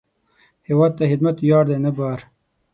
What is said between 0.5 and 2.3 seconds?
هیواد ته خدمت ویاړ دی، نه بار